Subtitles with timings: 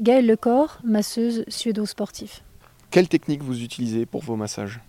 [0.00, 2.34] Gaëlle Lecor, masseuse suédo-sportive.
[2.92, 4.80] Quelle technique vous utilisez pour vos massages?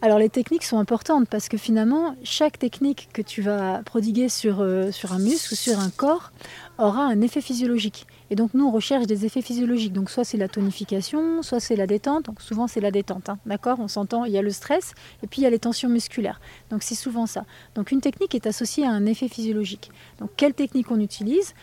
[0.00, 4.60] Alors les techniques sont importantes parce que finalement, chaque technique que tu vas prodiguer sur,
[4.60, 6.30] euh, sur un muscle ou sur un corps
[6.78, 8.06] aura un effet physiologique.
[8.30, 9.92] Et donc nous, on recherche des effets physiologiques.
[9.92, 12.26] Donc soit c'est la tonification, soit c'est la détente.
[12.26, 13.40] Donc souvent c'est la détente, hein.
[13.44, 13.80] d'accord?
[13.80, 14.94] On s'entend, il y a le stress
[15.24, 16.40] et puis il y a les tensions musculaires.
[16.70, 17.44] Donc c'est souvent ça.
[17.74, 19.90] Donc une technique est associée à un effet physiologique.
[20.20, 21.54] Donc quelle technique on utilise?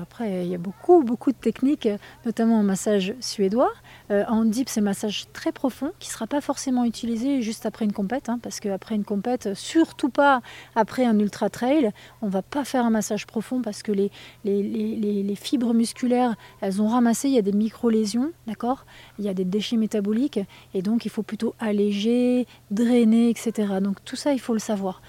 [0.00, 1.88] Après, il y a beaucoup, beaucoup de techniques,
[2.24, 3.72] notamment en massage suédois.
[4.10, 7.84] Euh, en c'est un massage très profond qui ne sera pas forcément utilisé juste après
[7.84, 10.40] une compète, hein, parce qu'après une compète, surtout pas
[10.74, 11.92] après un ultra trail,
[12.22, 14.10] on ne va pas faire un massage profond parce que les,
[14.44, 18.86] les, fibres musculaires, elles ont ramassé, il y a des micro-lésions, d'accord?
[19.18, 20.40] Il y a des déchets métaboliques,
[20.72, 23.74] et donc il faut plutôt alléger, drainer, etc.
[23.82, 25.02] Donc tout ça, il faut le savoir.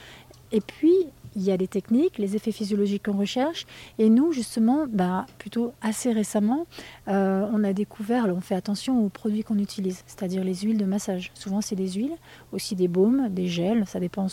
[0.51, 0.93] Et puis,
[1.37, 3.67] il y a des techniques, les effets physiologiques qu'on recherche.
[3.99, 6.65] Et nous, justement, bah, plutôt assez récemment,
[7.07, 10.85] euh, on a découvert, on fait attention aux produits qu'on utilise, c'est-à-dire les huiles de
[10.85, 11.31] massage.
[11.35, 12.15] Souvent, c'est des huiles,
[12.51, 13.85] aussi des baumes, des gels.
[13.85, 14.27] Ça dépend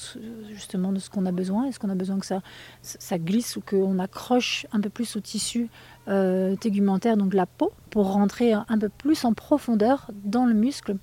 [0.51, 1.67] justement de ce qu'on a besoin.
[1.67, 5.69] Est-ce qu'on a besoin que ça, glisse ou qu'on accroche un peu plus au tissu
[6.09, 10.97] euh, tégumentaire, donc la peau, pour rentrer un peu plus en profondeur dans le muscle,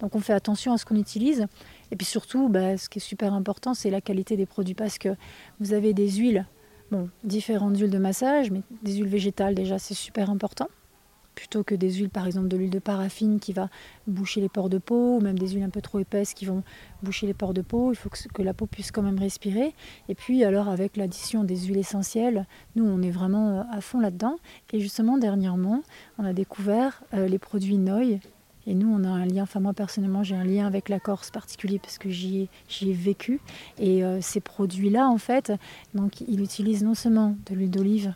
[0.00, 1.46] Donc on fait attention à ce qu'on utilise.
[1.90, 4.98] Et puis surtout, bah, ce qui est super important, c'est la qualité des produits parce
[4.98, 5.10] que
[5.60, 6.46] vous avez des huiles,
[6.90, 10.68] bon, différentes huiles de massage, mais des huiles végétales déjà, c'est super important.
[11.36, 13.68] Plutôt que des huiles, par exemple, de l'huile de paraffine qui va
[14.06, 16.62] boucher les pores de peau, ou même des huiles un peu trop épaisses qui vont
[17.02, 17.92] boucher les pores de peau.
[17.92, 19.74] Il faut que, la peau puisse quand même respirer.
[20.08, 24.00] Et puis, alors, avec l'addition des huiles essentielles, nous, on est vraiment euh, à fond
[24.00, 24.36] là-dedans.
[24.72, 25.82] Et justement, dernièrement,
[26.16, 28.18] on a découvert euh, les produits Noy
[28.66, 31.30] et nous, on a un lien, enfin moi personnellement, j'ai un lien avec la Corse
[31.30, 32.48] particulier parce que j'y
[32.82, 33.40] ai, vécu.
[33.78, 35.52] Et euh, ces produits-là, en fait,
[35.94, 38.14] donc ils utilisent non seulement de l'huile d'olive,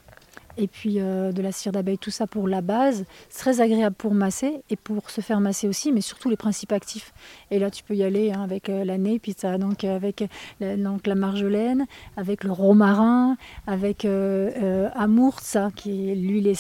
[0.57, 3.05] et puis euh, de la cire d'abeille, tout ça pour la base.
[3.29, 6.73] C'est très agréable pour masser et pour se faire masser aussi, mais surtout les principes
[6.73, 7.13] actifs.
[7.51, 10.25] Et là, tu peux y aller hein, avec euh, la nez-pizza, donc euh, avec
[10.61, 14.07] la, donc, la marjolaine, avec le romarin, avec
[14.95, 16.53] Amour, ça, qui est l'huile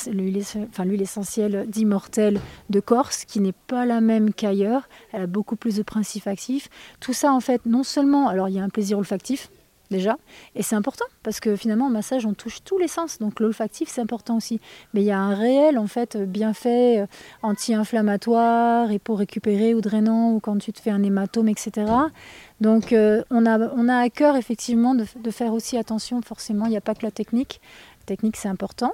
[0.68, 4.88] enfin, essentielle d'immortel de Corse, qui n'est pas la même qu'ailleurs.
[5.12, 6.68] Elle a beaucoup plus de principes actifs.
[7.00, 9.50] Tout ça, en fait, non seulement, alors il y a un plaisir olfactif,
[9.90, 10.16] déjà.
[10.54, 13.18] Et c'est important parce que finalement, en massage, on touche tous les sens.
[13.18, 14.60] Donc l'olfactif, c'est important aussi.
[14.94, 17.06] Mais il y a un réel en fait bienfait euh,
[17.42, 21.86] anti-inflammatoire et pour récupérer ou drainant ou quand tu te fais un hématome, etc.
[22.60, 26.20] Donc euh, on, a, à cœur effectivement de, de faire aussi attention.
[26.22, 27.60] Forcément, il n'y a pas que la technique.
[28.00, 28.92] La technique, c'est important.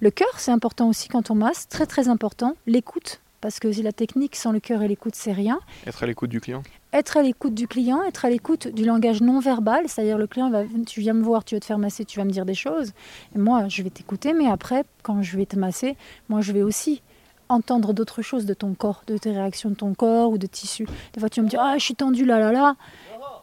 [0.00, 2.54] Le cœur, c'est important aussi quand on masse, très très important.
[2.66, 5.60] L'écoute, parce que la technique sans le cœur et l'écoute, c'est rien.
[5.86, 6.62] Être à l'écoute du client
[6.94, 10.48] Être à l'écoute du client, être à l'écoute du langage non verbal, c'est-à-dire le client,
[10.48, 12.54] va, tu viens me voir, tu veux te faire masser, tu vas me dire des
[12.54, 12.94] choses.
[13.34, 15.98] Et moi, je vais t'écouter, mais après, quand je vais te masser,
[16.30, 17.02] moi, je vais aussi
[17.50, 20.86] entendre d'autres choses de ton corps, de tes réactions de ton corps ou de tissu.
[21.12, 22.76] Des fois, tu vas me dire, ah, je suis tendue là, là, là.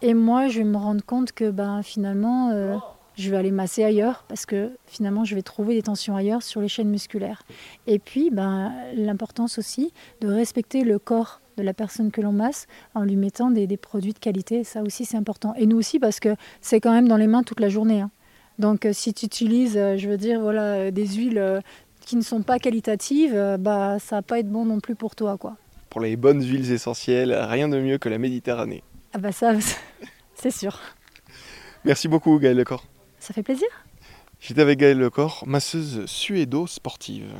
[0.02, 2.76] Et moi, je vais me rendre compte que ben, finalement, euh,
[3.18, 6.62] je vais aller masser ailleurs parce que finalement je vais trouver des tensions ailleurs sur
[6.62, 7.44] les chaînes musculaires.
[7.88, 12.68] Et puis ben, l'importance aussi de respecter le corps de la personne que l'on masse
[12.96, 15.54] en lui mettant des, produits de qualité, ça aussi c'est important.
[15.56, 18.02] Et nous aussi parce que c'est quand même dans les mains toute la journée.
[18.02, 18.12] Hein.
[18.60, 21.62] Donc euh, si tu utilises, euh, je veux dire, voilà, euh, des huiles
[22.02, 25.38] qui ne sont pas qualitatives, bah, ça va pas être bon non plus pour toi.
[25.38, 25.58] quoi.
[25.90, 28.84] Pour les bonnes huiles essentielles, rien de mieux que la Méditerranée.
[29.14, 29.54] Ah bah ça,
[30.36, 30.80] c'est sûr.
[31.84, 32.86] Merci beaucoup Gaël Lecor.
[33.22, 33.68] Ça fait plaisir.
[34.40, 37.32] J'étais avec Gaëlle Lecor, masseuse suédo-sportive.